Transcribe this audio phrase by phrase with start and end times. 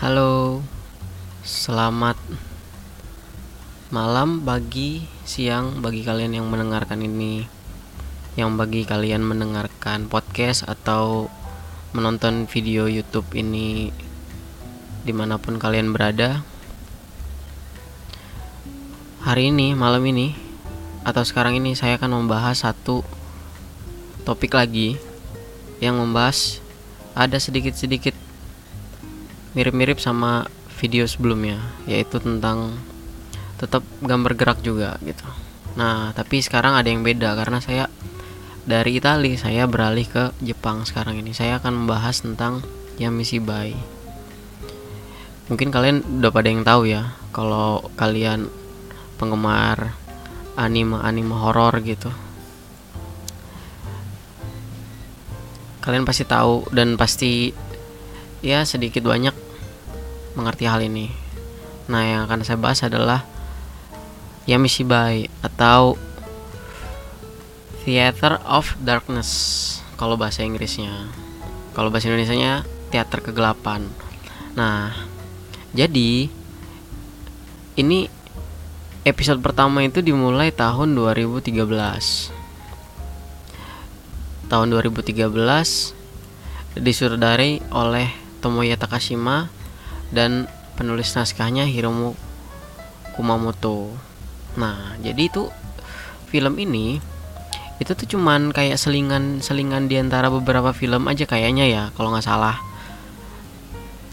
[0.00, 0.64] Halo,
[1.44, 2.16] selamat
[3.92, 7.44] malam, pagi, siang bagi kalian yang mendengarkan ini.
[8.32, 11.28] Yang bagi kalian mendengarkan podcast atau
[11.92, 13.92] menonton video YouTube ini
[15.04, 16.48] di mana pun kalian berada.
[19.20, 20.32] Hari ini, malam ini,
[21.04, 23.04] atau sekarang ini saya akan membahas satu
[24.24, 24.96] topik lagi
[25.76, 26.64] yang membahas
[27.12, 28.16] ada sedikit-sedikit
[29.54, 30.46] mirip-mirip sama
[30.78, 32.78] video sebelumnya yaitu tentang
[33.60, 35.26] tetap gambar gerak juga gitu.
[35.76, 37.86] Nah, tapi sekarang ada yang beda karena saya
[38.64, 41.36] dari Italia saya beralih ke Jepang sekarang ini.
[41.36, 42.64] Saya akan membahas tentang
[42.96, 43.76] Yamishibai.
[45.52, 48.48] Mungkin kalian udah pada yang tahu ya kalau kalian
[49.18, 49.92] penggemar
[50.56, 52.08] anime-anime horor gitu.
[55.80, 57.50] Kalian pasti tahu dan pasti
[58.40, 59.36] ya sedikit banyak
[60.36, 61.10] mengerti hal ini.
[61.90, 63.26] Nah, yang akan saya bahas adalah
[64.48, 65.98] Yamishibai atau
[67.84, 69.30] Theater of Darkness
[69.96, 71.08] kalau bahasa Inggrisnya.
[71.72, 73.88] Kalau bahasa Indonesianya teater kegelapan.
[74.54, 74.92] Nah,
[75.72, 76.28] jadi
[77.78, 78.10] ini
[79.06, 81.56] episode pertama itu dimulai tahun 2013.
[84.50, 85.94] Tahun 2013
[86.76, 89.52] disutradarai oleh Tomoya Takashima
[90.10, 92.16] dan penulis naskahnya Hiromu
[93.14, 93.92] Kumamoto.
[94.56, 95.52] Nah, jadi itu
[96.32, 96.98] film ini
[97.80, 102.60] itu tuh cuman kayak selingan-selingan di antara beberapa film aja kayaknya ya, kalau nggak salah.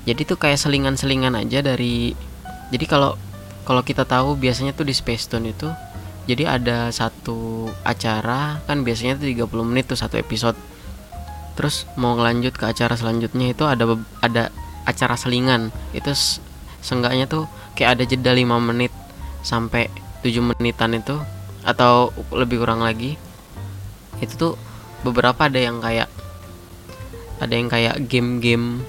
[0.08, 2.16] Jadi tuh kayak selingan-selingan aja dari
[2.72, 3.20] jadi kalau
[3.68, 5.68] kalau kita tahu biasanya tuh di Space Tune itu
[6.28, 10.56] jadi ada satu acara kan biasanya tuh 30 menit tuh satu episode.
[11.58, 14.54] Terus mau ngelanjut ke acara selanjutnya itu ada ada
[14.86, 15.74] acara selingan.
[15.92, 16.14] Itu
[16.86, 18.94] seenggaknya tuh kayak ada jeda 5 menit
[19.42, 19.90] sampai
[20.22, 21.18] 7 menitan itu
[21.66, 23.18] atau lebih kurang lagi.
[24.22, 24.54] Itu tuh
[25.02, 26.08] beberapa ada yang kayak
[27.42, 28.86] ada yang kayak game-game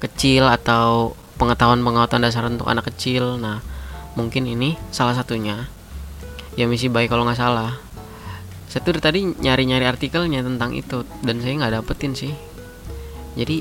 [0.00, 3.40] kecil atau pengetahuan-pengetahuan dasar untuk anak kecil.
[3.40, 3.64] Nah
[4.20, 5.64] mungkin ini salah satunya.
[6.60, 7.80] Ya misi baik kalau nggak salah
[8.72, 12.32] saya tuh tadi nyari-nyari artikelnya tentang itu dan saya nggak dapetin sih.
[13.36, 13.60] Jadi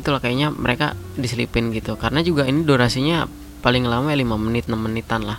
[0.00, 2.00] itulah kayaknya mereka diselipin gitu.
[2.00, 3.28] Karena juga ini durasinya
[3.60, 5.36] paling lama ya 5 menit 6 menitan lah.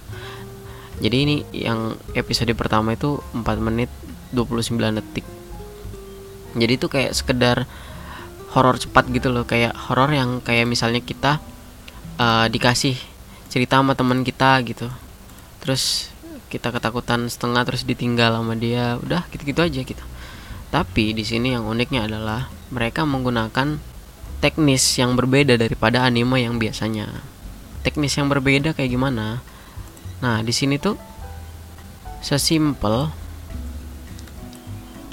[1.01, 3.89] Jadi ini yang episode pertama itu 4 menit
[4.37, 4.69] 29
[5.01, 5.25] detik.
[6.53, 7.65] Jadi itu kayak sekedar
[8.53, 9.49] horor cepat gitu loh.
[9.49, 11.41] Kayak horor yang kayak misalnya kita
[12.21, 13.01] uh, dikasih
[13.49, 14.93] cerita sama teman kita gitu.
[15.57, 16.13] Terus
[16.51, 20.03] kita ketakutan setengah terus ditinggal sama dia udah gitu-gitu aja gitu
[20.71, 23.75] tapi di sini yang uniknya adalah mereka menggunakan
[24.39, 27.11] teknis yang berbeda daripada anime yang biasanya.
[27.83, 29.43] Teknis yang berbeda kayak gimana?
[30.23, 30.95] Nah di sini tuh
[32.23, 33.11] sesimpel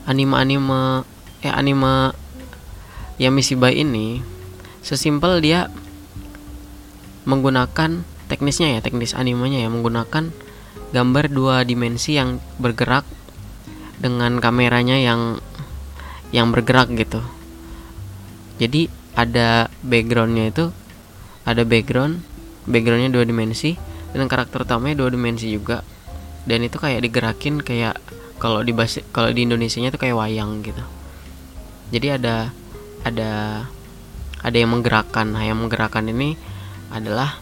[0.06, 1.03] anime-anime
[1.43, 2.15] eh anime
[3.19, 4.22] yang misi Yamishibai ini
[4.81, 5.69] sesimpel dia
[7.26, 10.31] menggunakan teknisnya ya teknis animenya ya menggunakan
[10.93, 13.04] gambar dua dimensi yang bergerak
[13.99, 15.43] dengan kameranya yang
[16.32, 17.21] yang bergerak gitu.
[18.59, 18.88] Jadi
[19.19, 20.71] ada backgroundnya itu
[21.43, 22.22] ada background
[22.69, 23.75] backgroundnya dua dimensi
[24.12, 25.82] dan karakter utamanya dua dimensi juga.
[26.49, 28.00] Dan itu kayak digerakin kayak
[28.41, 30.84] kalau di bahasa kalau di Indonesia tuh kayak wayang gitu.
[31.93, 32.53] Jadi ada
[33.05, 33.65] ada
[34.41, 35.34] ada yang menggerakkan.
[35.34, 36.38] Nah yang menggerakkan ini
[36.88, 37.41] adalah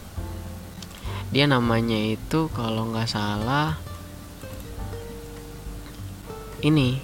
[1.36, 3.76] dia namanya itu kalau nggak salah
[6.64, 6.96] ini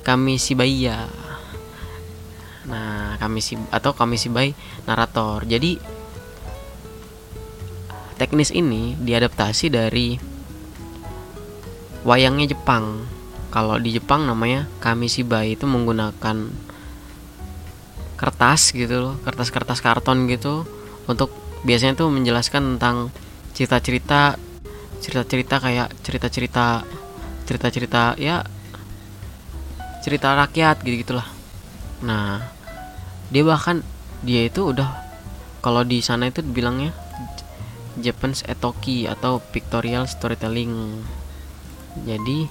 [0.00, 1.12] kami Sibaya
[2.64, 4.52] nah kami si atau kami Sibai
[4.84, 5.46] narator.
[5.46, 5.78] Jadi
[8.16, 10.18] teknis ini diadaptasi dari
[12.02, 13.06] wayangnya Jepang.
[13.54, 16.50] Kalau di Jepang namanya kami Kamishibai itu menggunakan
[18.16, 20.66] kertas gitu loh, kertas-kertas karton gitu.
[21.06, 21.32] Untuk
[21.64, 23.14] biasanya tuh menjelaskan tentang
[23.56, 24.36] cerita-cerita
[25.00, 26.84] cerita-cerita kayak cerita-cerita
[27.48, 28.44] cerita-cerita ya
[30.04, 31.26] cerita rakyat gitu gitulah
[32.04, 32.44] nah
[33.32, 33.80] dia bahkan
[34.20, 34.92] dia itu udah
[35.64, 36.94] kalau di sana itu bilangnya
[37.96, 41.00] Japanese etoki atau pictorial storytelling.
[42.04, 42.44] Jadi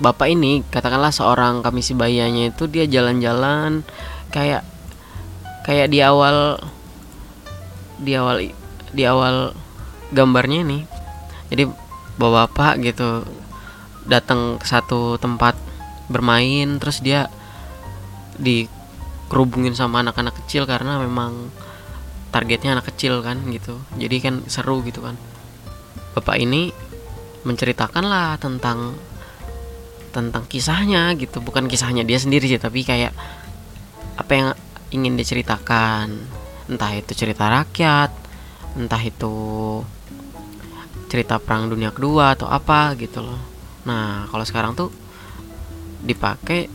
[0.00, 3.84] bapak ini katakanlah seorang kami si bayanya itu dia jalan-jalan
[4.32, 4.64] kayak
[5.68, 6.56] kayak di awal
[8.00, 8.40] di awal
[8.90, 9.54] di awal
[10.10, 10.82] gambarnya nih
[11.50, 11.66] jadi
[12.18, 13.24] bapak-bapak gitu
[14.06, 15.54] datang ke satu tempat
[16.10, 17.30] bermain terus dia
[18.40, 21.52] dikerubungin sama anak-anak kecil karena memang
[22.30, 23.78] targetnya anak kecil kan gitu.
[23.98, 25.18] Jadi kan seru gitu kan.
[26.14, 26.70] Bapak ini
[27.46, 28.94] menceritakan lah tentang
[30.10, 31.38] tentang kisahnya gitu.
[31.38, 33.14] Bukan kisahnya dia sendiri sih tapi kayak
[34.18, 34.48] apa yang
[34.90, 36.08] ingin diceritakan.
[36.70, 38.19] Entah itu cerita rakyat
[38.78, 39.34] entah itu
[41.10, 43.40] cerita perang dunia kedua atau apa gitu loh.
[43.86, 44.94] Nah kalau sekarang tuh
[46.06, 46.70] dipakai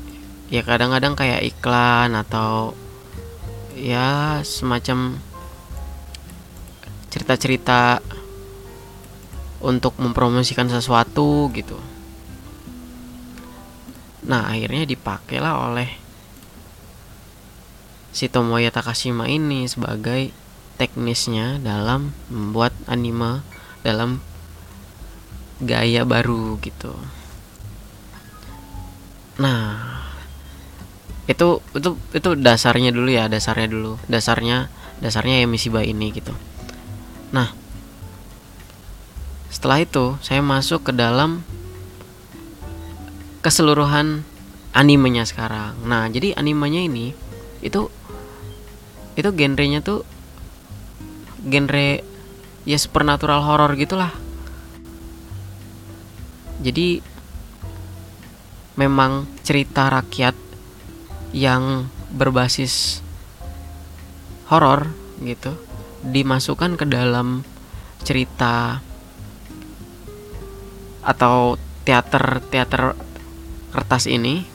[0.52, 2.76] ya kadang-kadang kayak iklan atau
[3.74, 5.18] ya semacam
[7.10, 8.04] cerita-cerita
[9.64, 11.80] untuk mempromosikan sesuatu gitu.
[14.28, 15.90] Nah akhirnya dipakailah oleh
[18.12, 20.32] si Tomoya Takashima ini sebagai
[20.76, 23.44] teknisnya dalam membuat anime
[23.82, 24.20] dalam
[25.64, 26.92] gaya baru gitu.
[29.40, 29.80] Nah
[31.26, 33.96] itu itu itu dasarnya dulu ya dasarnya dulu.
[34.08, 34.68] Dasarnya
[35.00, 36.32] dasarnya ya Mishiba ini gitu.
[37.32, 37.52] Nah
[39.52, 41.42] setelah itu saya masuk ke dalam
[43.40, 44.26] keseluruhan
[44.76, 45.78] animenya sekarang.
[45.88, 47.16] Nah, jadi animenya ini
[47.64, 47.88] itu
[49.16, 50.04] itu genrenya tuh
[51.46, 52.02] genre
[52.66, 54.12] ya supernatural horror gitulah.
[56.66, 57.00] Jadi
[58.76, 60.36] memang cerita rakyat
[61.32, 63.06] yang berbasis
[64.52, 64.92] horor
[65.24, 65.56] gitu
[66.06, 67.42] dimasukkan ke dalam
[68.06, 68.80] cerita
[71.02, 72.98] atau teater teater
[73.74, 74.46] kertas ini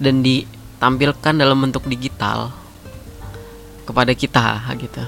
[0.00, 2.61] dan ditampilkan dalam bentuk digital
[3.82, 5.02] kepada kita gitu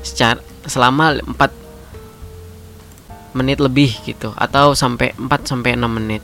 [0.00, 6.22] secara selama 4 menit lebih gitu atau sampai 4 sampai 6 menit.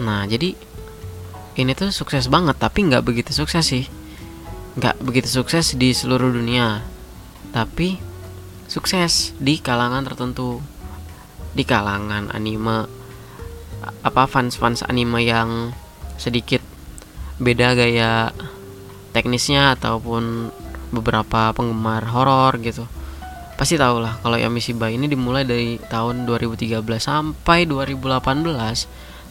[0.00, 0.56] Nah, jadi
[1.60, 3.84] ini tuh sukses banget tapi nggak begitu sukses sih.
[4.80, 6.80] Nggak begitu sukses di seluruh dunia.
[7.52, 8.00] Tapi
[8.64, 10.64] sukses di kalangan tertentu.
[11.52, 12.88] Di kalangan anime
[13.82, 15.74] apa fans-fans anime yang
[16.16, 16.62] sedikit
[17.42, 18.30] beda gaya
[19.10, 20.54] teknisnya ataupun
[20.92, 22.84] beberapa penggemar horor gitu.
[23.56, 28.20] Pasti tahu lah kalau Yamishiba ini dimulai dari tahun 2013 sampai 2018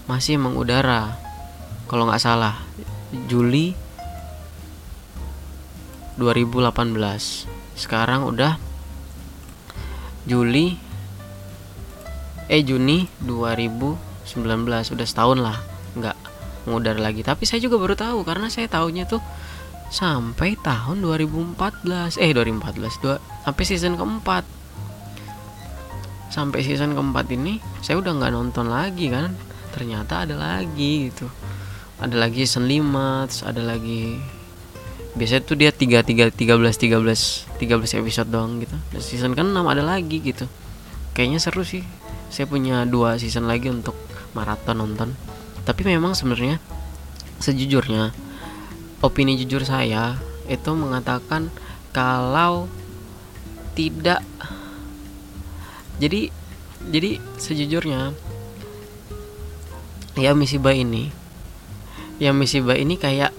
[0.09, 1.15] masih mengudara
[1.85, 2.57] kalau nggak salah
[3.29, 3.77] Juli
[6.17, 6.95] 2018
[7.77, 8.57] sekarang udah
[10.25, 10.77] Juli
[12.51, 15.57] eh Juni 2000 19 udah setahun lah
[15.97, 16.17] nggak
[16.69, 17.25] ngudar lagi.
[17.25, 19.19] Tapi saya juga baru tahu karena saya tahunya tuh
[19.91, 24.47] sampai tahun 2014 eh 2014 dua sampai season keempat.
[26.31, 29.35] Sampai season keempat ini saya udah nggak nonton lagi kan?
[29.75, 31.27] Ternyata ada lagi gitu.
[31.99, 34.17] Ada lagi season 5 terus ada lagi
[35.11, 38.79] biasanya tuh dia 3 3 13 13 13 episode doang gitu.
[38.95, 40.47] Dan season ke-6 ada lagi gitu.
[41.11, 41.83] Kayaknya seru sih.
[42.31, 43.99] Saya punya dua season lagi untuk
[44.31, 45.11] maraton nonton.
[45.67, 46.63] Tapi memang sebenarnya
[47.43, 48.15] sejujurnya
[49.01, 51.49] opini jujur saya itu mengatakan
[51.93, 52.69] kalau
[53.77, 54.21] tidak.
[56.01, 56.33] Jadi
[56.89, 58.13] jadi sejujurnya
[60.17, 61.13] ya misi Misiba ini
[62.17, 63.31] ya Misiba ini kayak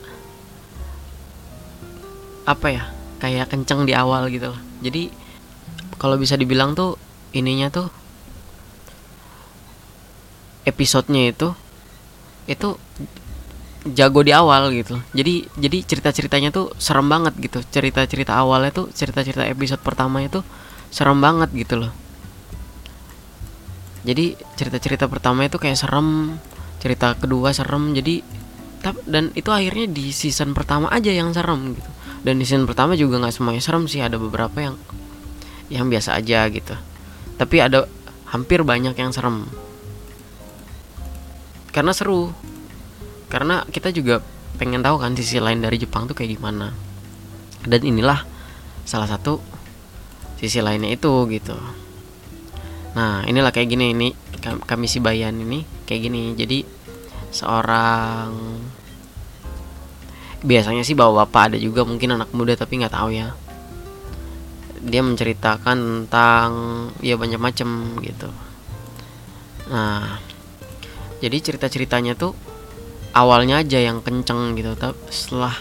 [2.47, 2.85] apa ya
[3.21, 5.11] kayak kenceng di awal gitu loh jadi
[5.99, 6.99] kalau bisa dibilang tuh
[7.31, 7.89] ininya tuh
[10.67, 11.55] episodenya itu
[12.51, 12.75] itu
[13.83, 15.03] jago di awal gitu.
[15.11, 17.59] Jadi jadi cerita ceritanya tuh serem banget gitu.
[17.67, 20.41] Cerita cerita awalnya tuh cerita cerita episode pertama itu
[20.95, 21.93] serem banget gitu loh.
[24.07, 26.39] Jadi cerita cerita pertama itu kayak serem
[26.79, 27.91] cerita kedua serem.
[27.95, 28.23] Jadi
[29.07, 31.91] dan itu akhirnya di season pertama aja yang serem gitu.
[32.23, 34.75] Dan di season pertama juga nggak semuanya serem sih ada beberapa yang
[35.71, 36.75] yang biasa aja gitu.
[37.39, 37.91] Tapi ada
[38.31, 39.47] hampir banyak yang serem.
[41.73, 42.31] Karena seru
[43.33, 44.21] karena kita juga
[44.61, 46.77] pengen tahu kan sisi lain dari Jepang tuh kayak gimana.
[47.65, 48.29] Dan inilah
[48.85, 49.41] salah satu
[50.37, 51.57] sisi lainnya itu gitu.
[52.93, 54.09] Nah inilah kayak gini ini
[54.43, 56.37] kami si bayan ini kayak gini.
[56.37, 56.61] Jadi
[57.33, 58.29] seorang
[60.45, 63.33] biasanya sih bawa bapak ada juga mungkin anak muda tapi nggak tahu ya.
[64.85, 66.51] Dia menceritakan tentang
[67.01, 68.29] ya banyak macam gitu.
[69.73, 70.21] Nah
[71.25, 72.52] jadi cerita ceritanya tuh
[73.13, 75.55] awalnya aja yang kenceng gitu tapi setelah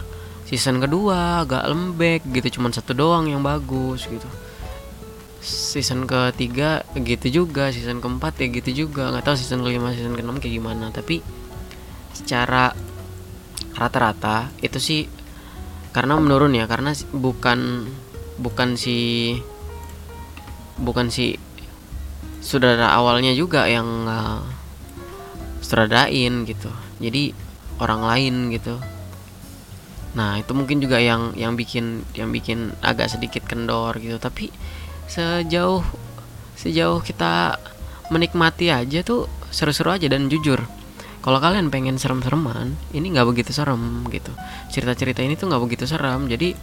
[0.48, 4.27] season kedua agak lembek gitu cuman satu doang yang bagus gitu.
[5.41, 9.12] Season ketiga gitu juga season keempat ya gitu juga.
[9.15, 11.24] Nggak tahu season kelima season keenam kayak gimana tapi
[12.12, 12.75] secara
[13.79, 15.01] rata-rata itu sih
[15.96, 17.88] karena menurun ya karena bukan
[18.39, 19.36] bukan si
[20.79, 21.39] bukan si
[22.41, 24.43] saudara awalnya juga yang uh,
[25.62, 27.34] sutradain gitu jadi
[27.81, 28.77] orang lain gitu.
[30.13, 34.22] Nah itu mungkin juga yang yang bikin yang bikin agak sedikit kendor gitu.
[34.22, 34.53] Tapi
[35.10, 35.84] sejauh
[36.55, 37.58] sejauh kita
[38.13, 40.62] menikmati aja tuh seru-seru aja dan jujur.
[41.22, 44.34] Kalau kalian pengen serem-sereman ini nggak begitu serem gitu.
[44.74, 46.29] Cerita-cerita ini tuh nggak begitu serem.
[46.29, 46.53] Jadi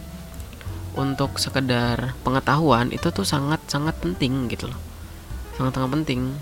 [0.99, 4.79] untuk sekedar pengetahuan itu tuh sangat sangat penting gitu loh.
[5.55, 6.35] Sangat sangat penting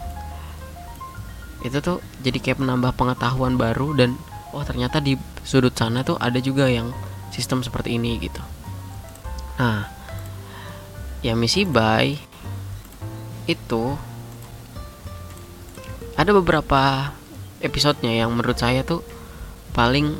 [1.65, 4.13] itu tuh jadi kayak menambah pengetahuan baru dan
[4.53, 6.93] oh ternyata di sudut sana tuh ada juga yang
[7.33, 8.41] sistem seperti ini gitu.
[9.57, 9.89] Nah
[11.25, 12.13] ya misi by
[13.49, 13.83] itu
[16.13, 17.13] ada beberapa
[17.61, 19.01] episodenya yang menurut saya tuh
[19.73, 20.17] paling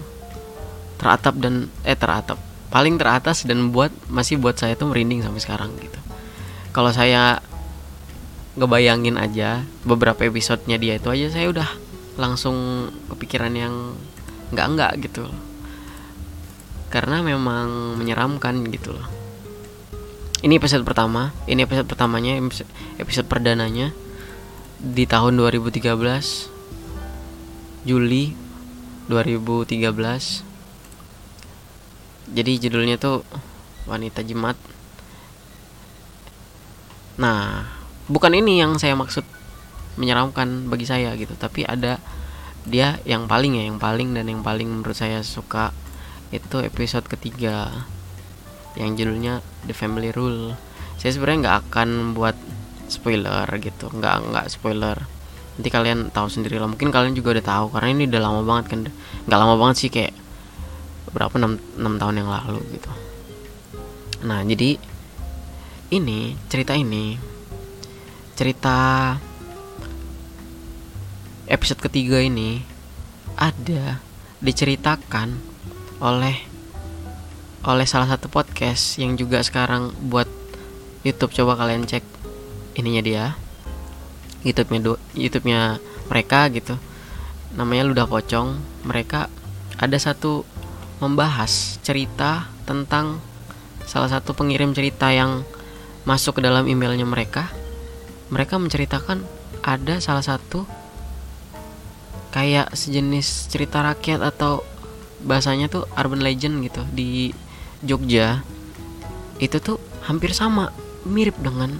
[0.97, 2.41] teratap dan eh teratap
[2.73, 5.99] paling teratas dan buat masih buat saya tuh merinding sampai sekarang gitu.
[6.73, 7.41] Kalau saya
[8.57, 11.69] ngebayangin aja beberapa episodenya dia itu aja saya udah
[12.17, 13.93] langsung kepikiran yang
[14.49, 15.29] nggak nggak gitu.
[15.29, 15.47] Loh
[16.87, 19.07] karena memang menyeramkan gitu loh.
[20.37, 22.37] Ini episode pertama ini episode pertamanya
[23.01, 23.91] episode perdananya
[24.77, 25.81] di tahun 2013
[27.89, 28.37] Juli
[29.09, 29.89] 2013
[32.27, 33.23] jadi judulnya tuh
[33.89, 34.55] wanita jimat.
[37.17, 37.76] Nah
[38.07, 39.23] bukan ini yang saya maksud
[39.97, 41.99] menyeramkan bagi saya gitu tapi ada
[42.67, 45.71] dia yang paling ya yang paling dan yang paling menurut saya suka
[46.35, 47.71] itu episode ketiga
[48.75, 50.53] yang judulnya The Family Rule.
[50.99, 52.35] Saya sebenarnya nggak akan buat
[52.91, 54.97] spoiler gitu nggak nggak spoiler.
[55.57, 58.65] Nanti kalian tahu sendiri lah mungkin kalian juga udah tahu karena ini udah lama banget
[58.69, 58.79] kan
[59.25, 60.13] nggak lama banget sih kayak
[61.09, 62.91] berapa 6, 6 tahun yang lalu gitu.
[64.27, 64.77] Nah jadi
[65.95, 67.36] ini cerita ini
[68.37, 69.17] cerita
[71.49, 72.61] episode ketiga ini
[73.33, 73.97] ada
[74.45, 75.33] diceritakan
[75.97, 76.45] oleh
[77.65, 80.29] oleh salah satu podcast yang juga sekarang buat
[81.01, 81.33] YouTube.
[81.33, 82.05] Coba kalian cek
[82.77, 83.25] ininya dia
[84.45, 86.77] YouTube-nya YouTube-nya mereka gitu.
[87.57, 88.53] Namanya Ludah Pocong.
[88.85, 89.33] Mereka
[89.81, 90.45] ada satu
[91.01, 93.17] membahas cerita tentang
[93.89, 95.41] salah satu pengirim cerita yang
[96.05, 97.49] masuk ke dalam emailnya mereka
[98.27, 99.23] mereka menceritakan
[99.63, 100.67] ada salah satu
[102.31, 104.63] kayak sejenis cerita rakyat atau
[105.23, 107.31] bahasanya tuh urban legend gitu di
[107.81, 108.43] Jogja.
[109.39, 110.75] Itu tuh hampir sama
[111.07, 111.79] mirip dengan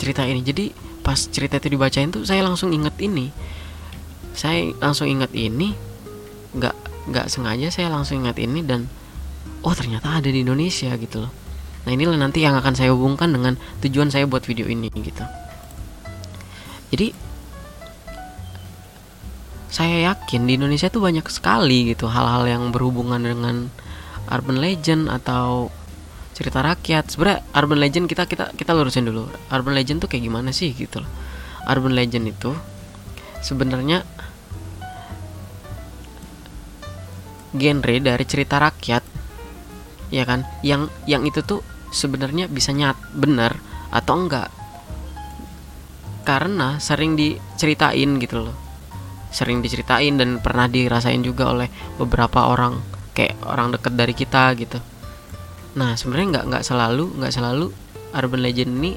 [0.00, 0.40] cerita ini.
[0.40, 0.72] Jadi
[1.04, 3.30] pas cerita itu dibacain tuh saya langsung inget ini.
[4.32, 5.74] Saya langsung inget ini
[6.56, 6.76] nggak
[7.12, 8.88] nggak sengaja saya langsung ingat ini dan
[9.64, 11.32] oh ternyata ada di Indonesia gitu loh.
[11.84, 15.24] Nah inilah nanti yang akan saya hubungkan dengan tujuan saya buat video ini gitu
[16.88, 17.12] jadi
[19.68, 23.68] saya yakin di Indonesia tuh banyak sekali gitu hal-hal yang berhubungan dengan
[24.32, 25.68] urban legend atau
[26.32, 27.12] cerita rakyat.
[27.12, 29.28] Sebenarnya urban legend kita kita kita lurusin dulu.
[29.52, 31.10] Urban legend tuh kayak gimana sih gitu loh.
[31.68, 32.56] Urban legend itu
[33.44, 34.08] sebenarnya
[37.52, 39.04] genre dari cerita rakyat
[40.08, 40.48] ya kan?
[40.64, 41.60] Yang yang itu tuh
[41.92, 43.60] sebenarnya bisa nyat benar
[43.92, 44.48] atau enggak
[46.28, 48.56] karena sering diceritain gitu loh.
[49.32, 52.76] Sering diceritain dan pernah dirasain juga oleh beberapa orang
[53.16, 54.76] kayak orang deket dari kita gitu.
[55.80, 57.72] Nah sebenarnya nggak nggak selalu nggak selalu
[58.12, 58.92] urban legend ini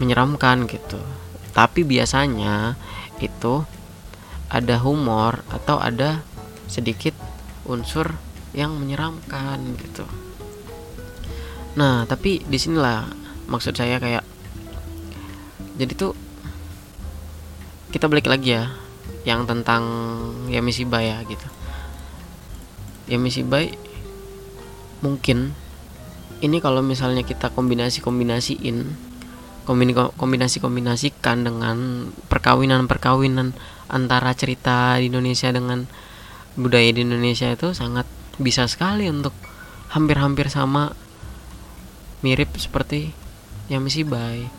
[0.00, 0.96] menyeramkan gitu.
[1.52, 2.72] Tapi biasanya
[3.20, 3.68] itu
[4.48, 6.24] ada humor atau ada
[6.72, 7.12] sedikit
[7.68, 8.16] unsur
[8.56, 10.08] yang menyeramkan gitu.
[11.76, 13.04] Nah tapi di sinilah
[13.44, 14.24] maksud saya kayak
[15.78, 16.12] jadi tuh
[17.94, 18.74] kita balik lagi ya
[19.22, 19.82] yang tentang
[20.50, 21.48] ya misi ya gitu.
[23.08, 23.46] Ya misi
[25.00, 25.54] mungkin
[26.42, 29.08] ini kalau misalnya kita kombinasi kombinasiin
[29.64, 33.54] kombinasi kombinasikan dengan perkawinan perkawinan
[33.88, 35.86] antara cerita di Indonesia dengan
[36.58, 38.04] budaya di Indonesia itu sangat
[38.36, 39.32] bisa sekali untuk
[39.94, 40.92] hampir-hampir sama
[42.20, 43.14] mirip seperti
[43.70, 44.57] yang misi bay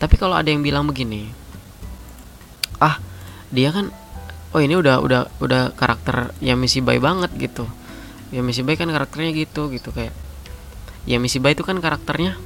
[0.00, 1.28] tapi kalau ada yang bilang begini
[2.80, 2.96] ah
[3.52, 3.92] dia kan
[4.50, 7.66] oh ini udah udah udah karakter yang misi bay banget gitu.
[8.30, 10.14] Ya misi bay kan karakternya gitu gitu kayak
[11.06, 12.38] ya misi bay itu kan karakternya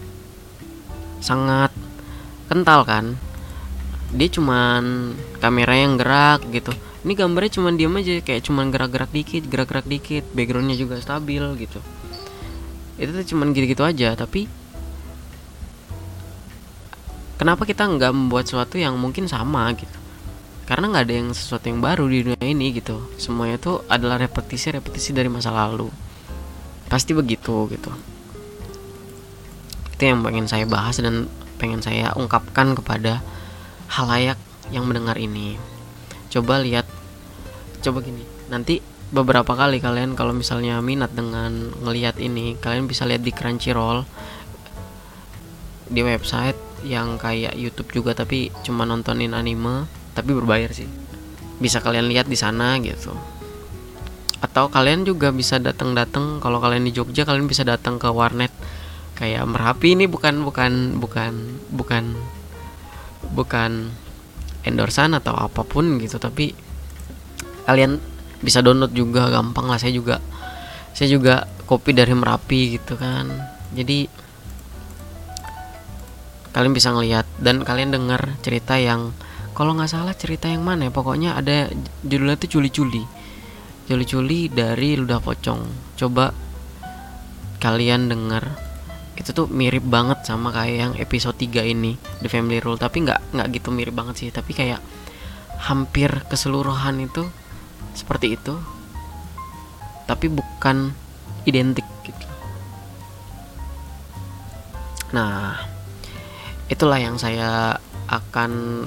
[1.25, 1.73] sangat
[2.49, 3.17] kental kan.
[4.15, 6.73] Dia cuman kamera yang gerak gitu.
[7.05, 11.81] Ini gambarnya cuman diam aja kayak cuman gerak-gerak dikit gerak-gerak dikit backgroundnya juga stabil gitu.
[12.97, 14.49] Itu tuh cuman gitu-gitu aja tapi
[17.37, 19.99] kenapa kita nggak membuat sesuatu yang mungkin sama gitu?
[20.65, 22.97] Karena nggak ada yang sesuatu yang baru di dunia ini gitu.
[23.21, 25.93] Semuanya itu adalah repetisi repetisi dari masa lalu.
[26.89, 27.93] Pasti begitu gitu.
[29.93, 31.29] Itu yang pengen saya bahas dan
[31.61, 33.21] pengen saya ungkapkan kepada
[33.93, 34.41] halayak
[34.73, 35.61] yang mendengar ini.
[36.33, 36.89] Coba lihat.
[37.85, 38.25] Coba gini.
[38.49, 38.81] Nanti
[39.13, 44.03] beberapa kali kalian kalau misalnya minat dengan ngelihat ini kalian bisa lihat di Crunchyroll
[45.87, 50.87] di website yang kayak YouTube juga tapi cuma nontonin anime tapi berbayar sih.
[51.59, 53.17] Bisa kalian lihat di sana gitu.
[54.45, 58.53] Atau kalian juga bisa datang-datang kalau kalian di Jogja kalian bisa datang ke warnet
[59.17, 61.33] kayak Merapi ini bukan bukan bukan
[61.73, 62.05] bukan
[63.33, 63.89] bukan
[64.67, 66.53] endorsan atau apa pun gitu tapi
[67.65, 67.97] kalian
[68.45, 69.81] bisa download juga gampang lah.
[69.81, 70.21] Saya juga
[70.93, 73.33] saya juga kopi dari Merapi gitu kan.
[73.73, 74.24] Jadi
[76.55, 79.11] kalian bisa ngelihat dan kalian dengar cerita yang
[79.55, 81.71] kalau nggak salah cerita yang mana ya pokoknya ada
[82.07, 83.03] judulnya tuh culi-culi.
[83.91, 85.61] Culi-culi dari ludah pocong.
[85.99, 86.31] Coba
[87.59, 88.45] kalian denger
[89.15, 92.79] itu tuh mirip banget sama kayak yang episode 3 ini The Family Rule.
[92.79, 94.29] Tapi nggak nggak gitu mirip banget sih.
[94.31, 94.83] Tapi kayak
[95.71, 97.27] hampir keseluruhan itu
[97.95, 98.59] seperti itu.
[100.07, 100.91] Tapi bukan
[101.47, 102.27] identik gitu.
[105.15, 105.74] Nah
[106.73, 107.77] itulah yang saya
[108.09, 108.85] akan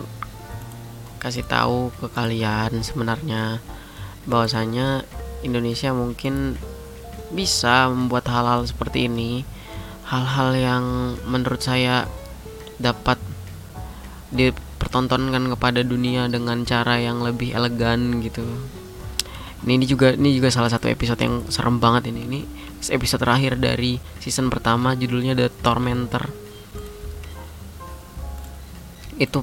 [1.22, 3.62] kasih tahu ke kalian sebenarnya
[4.30, 5.06] bahwasanya
[5.42, 6.58] Indonesia mungkin
[7.34, 9.44] bisa membuat hal-hal seperti ini
[10.08, 10.86] hal-hal yang
[11.28, 12.08] menurut saya
[12.80, 13.20] dapat
[14.32, 18.46] dipertontonkan kepada dunia dengan cara yang lebih elegan gitu.
[19.68, 22.24] Ini, ini juga ini juga salah satu episode yang serem banget ini.
[22.24, 22.40] Ini
[22.96, 26.47] episode terakhir dari season pertama judulnya The Tormentor
[29.18, 29.42] itu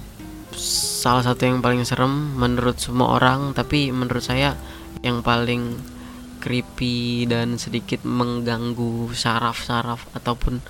[1.05, 4.55] salah satu yang paling serem menurut semua orang tapi menurut saya
[5.03, 5.77] yang paling
[6.39, 10.61] creepy dan sedikit mengganggu saraf-saraf ataupun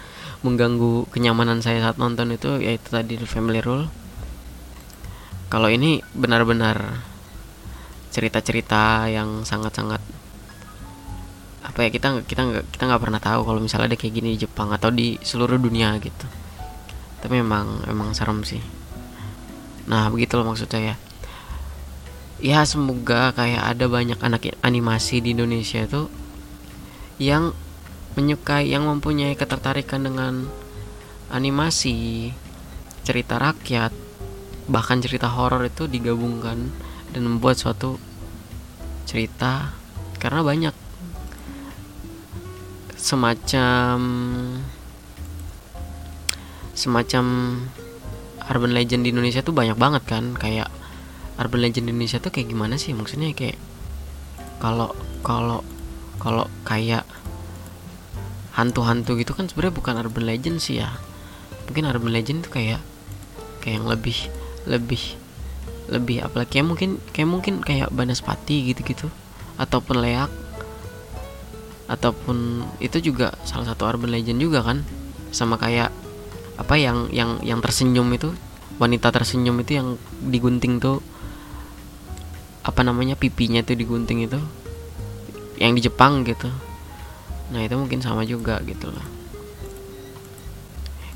[0.46, 3.90] mengganggu kenyamanan saya saat nonton itu yaitu tadi The Family Rule.
[5.50, 7.02] Kalau ini benar-benar
[8.14, 9.98] cerita-cerita yang sangat-sangat
[11.64, 14.46] apa ya kita kita nggak kita nggak pernah tahu kalau misalnya ada kayak gini di
[14.46, 16.26] Jepang atau di seluruh dunia gitu.
[17.18, 18.83] Tapi memang memang serem sih
[19.84, 20.96] nah begitu loh maksud saya
[22.40, 26.08] ya semoga kayak ada banyak anak animasi di Indonesia itu
[27.20, 27.54] yang
[28.18, 30.48] menyukai yang mempunyai ketertarikan dengan
[31.30, 32.30] animasi
[33.04, 34.04] cerita rakyat
[34.64, 36.72] bahkan cerita horor itu digabungkan
[37.12, 38.00] dan membuat suatu
[39.04, 39.76] cerita.
[40.16, 40.74] Karena banyak
[42.96, 43.98] semacam
[46.72, 47.24] semacam
[48.50, 50.36] urban legend di Indonesia tuh banyak banget kan.
[50.36, 50.68] Kayak
[51.40, 52.92] urban legend di Indonesia tuh kayak gimana sih?
[52.92, 53.56] Maksudnya kayak
[54.60, 54.92] kalau
[55.24, 55.60] kalau
[56.20, 57.04] kalau kayak
[58.54, 60.94] hantu-hantu gitu kan sebenarnya bukan urban legend sih ya.
[61.68, 62.80] Mungkin urban legend tuh kayak
[63.64, 64.18] kayak yang lebih
[64.68, 65.02] lebih
[65.88, 69.12] lebih apalagi kayak mungkin kayak mungkin kayak Banaspati gitu-gitu
[69.60, 70.32] ataupun leak
[71.84, 74.84] ataupun itu juga salah satu urban legend juga kan.
[75.34, 75.90] Sama kayak
[76.54, 78.30] apa yang yang yang tersenyum itu
[78.78, 79.88] wanita tersenyum itu yang
[80.30, 81.02] digunting tuh
[82.64, 84.40] apa namanya pipinya tuh digunting itu
[85.60, 86.50] yang di Jepang gitu.
[87.52, 89.24] Nah itu mungkin sama juga gitu loh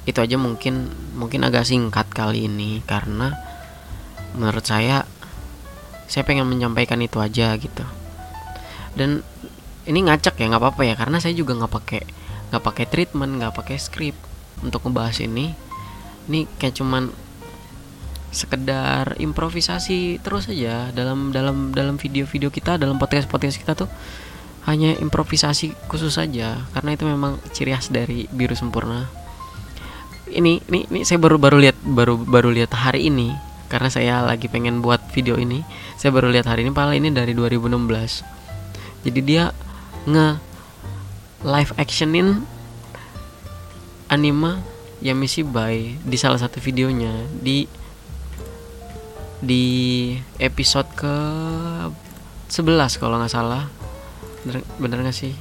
[0.09, 0.89] itu aja mungkin
[1.21, 3.37] mungkin agak singkat kali ini karena
[4.33, 5.05] menurut saya
[6.09, 7.85] saya pengen menyampaikan itu aja gitu.
[8.97, 9.21] Dan
[9.85, 12.03] ini ngacak ya nggak apa-apa ya karena saya juga nggak pakai
[12.49, 14.17] nggak pakai treatment nggak pakai script
[14.63, 15.55] untuk ngebahas ini.
[16.29, 17.09] Ini kayak cuman
[18.29, 23.89] sekedar improvisasi terus aja dalam dalam dalam video-video kita dalam podcast-podcast kita tuh
[24.69, 29.09] hanya improvisasi khusus saja karena itu memang ciri khas dari biru sempurna.
[30.29, 33.33] Ini ini ini saya baru baru lihat baru baru lihat hari ini
[33.73, 35.65] karena saya lagi pengen buat video ini.
[35.97, 38.39] Saya baru lihat hari ini padahal ini dari 2016
[39.07, 39.45] jadi dia
[40.09, 40.29] nge
[41.47, 42.43] live actionin
[44.09, 44.61] anime
[45.05, 47.69] Yamishi Bai di salah satu videonya di
[49.39, 49.65] di
[50.43, 51.15] episode ke
[52.51, 53.71] 11 kalau nggak salah.
[54.43, 55.37] Bener, bener gak sih?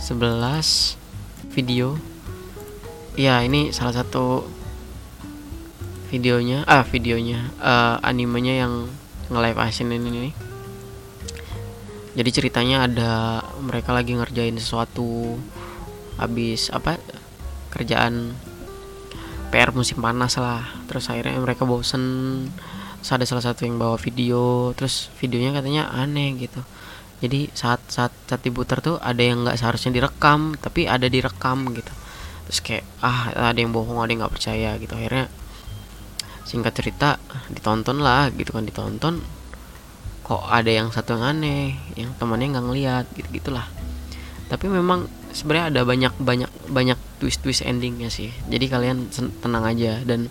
[0.00, 0.98] 11
[1.54, 2.00] video.
[3.14, 4.48] Ya ini salah satu
[6.12, 8.84] videonya ah videonya uh, animenya yang
[9.32, 10.34] nge-live action ini nih
[12.12, 13.12] jadi ceritanya ada
[13.64, 15.40] mereka lagi ngerjain sesuatu
[16.20, 17.00] habis apa
[17.82, 18.38] kerjaan
[19.50, 20.62] PR musim panas lah.
[20.86, 22.46] Terus akhirnya mereka bosen.
[23.02, 24.70] Terus ada salah satu yang bawa video.
[24.78, 26.62] Terus videonya katanya aneh gitu.
[27.18, 31.92] Jadi saat saat saat diputar tuh ada yang nggak seharusnya direkam tapi ada direkam gitu.
[32.46, 34.94] Terus kayak ah ada yang bohong ada yang nggak percaya gitu.
[34.94, 35.26] Akhirnya
[36.46, 37.18] singkat cerita
[37.50, 39.18] ditonton lah gitu kan ditonton.
[40.22, 43.66] Kok ada yang satu yang aneh yang temannya nggak ngeliat gitu gitulah
[44.52, 48.30] tapi memang sebenarnya ada banyak banyak banyak twist twist endingnya sih.
[48.46, 49.08] Jadi kalian
[49.40, 49.98] tenang aja.
[50.04, 50.28] Dan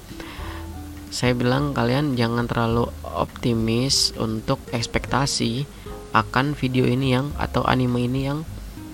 [1.12, 5.66] saya bilang kalian jangan terlalu optimis untuk ekspektasi
[6.16, 8.46] akan video ini yang atau anime ini yang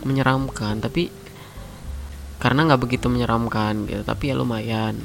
[0.08, 0.80] menyeramkan.
[0.82, 1.12] Tapi
[2.38, 4.96] karena nggak begitu menyeramkan gitu tapi ya lumayan.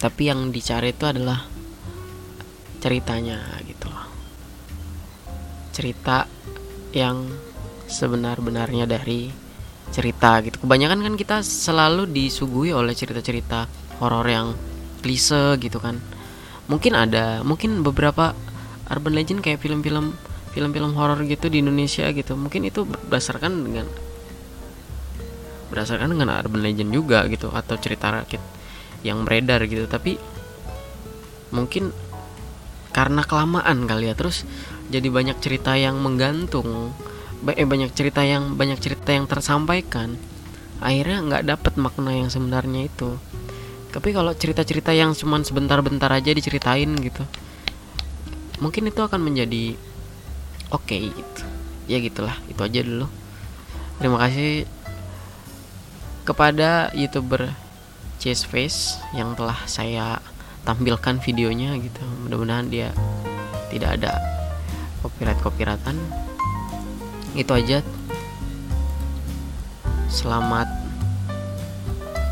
[0.00, 1.44] Tapi yang dicari itu adalah
[2.80, 4.08] ceritanya gitu loh.
[5.76, 6.24] Cerita
[6.96, 7.49] yang
[7.90, 9.50] sebenar-benarnya dari
[9.90, 10.62] cerita gitu.
[10.62, 13.66] Kebanyakan kan kita selalu disuguhi oleh cerita-cerita
[13.98, 14.54] horor yang
[15.02, 15.98] klise gitu kan.
[16.70, 18.32] Mungkin ada mungkin beberapa
[18.86, 20.14] urban legend kayak film-film
[20.54, 22.38] film-film horor gitu di Indonesia gitu.
[22.38, 23.86] Mungkin itu berdasarkan dengan
[25.74, 28.42] berdasarkan dengan urban legend juga gitu atau cerita rakit
[29.02, 29.90] yang beredar gitu.
[29.90, 30.14] Tapi
[31.50, 31.90] mungkin
[32.90, 34.42] karena kelamaan kali ya terus
[34.90, 36.90] jadi banyak cerita yang menggantung
[37.48, 40.16] eh, banyak cerita yang banyak cerita yang tersampaikan.
[40.80, 43.16] Akhirnya nggak dapet makna yang sebenarnya itu.
[43.90, 47.26] Tapi kalau cerita-cerita yang cuman sebentar-bentar aja diceritain gitu
[48.60, 49.74] mungkin itu akan menjadi
[50.70, 51.42] oke okay, gitu.
[51.90, 53.08] Ya gitulah itu aja dulu.
[53.98, 54.68] Terima kasih
[56.28, 57.50] kepada youtuber
[58.20, 60.20] Chase Face yang telah saya
[60.62, 62.04] tampilkan videonya gitu.
[62.28, 62.92] Mudah-mudahan dia
[63.72, 64.20] tidak ada
[65.00, 65.96] copyright copyrightan
[67.38, 67.78] itu aja
[70.10, 70.66] selamat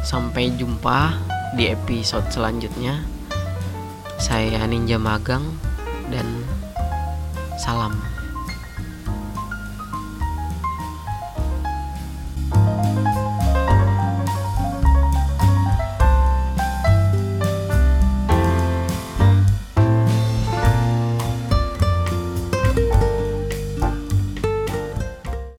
[0.02, 1.14] sampai jumpa
[1.54, 3.04] di episode selanjutnya.
[4.18, 5.46] Saya Ninja Magang
[6.11, 6.26] dan
[7.61, 8.17] salam.